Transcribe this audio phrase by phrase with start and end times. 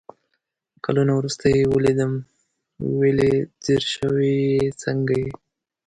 [0.83, 2.11] کالونه ورورسته يې ويلدم
[2.99, 5.29] ول يې ځير شوي يې، څنګه يې؟